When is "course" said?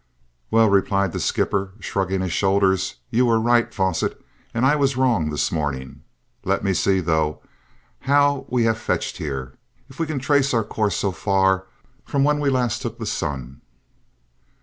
10.63-10.95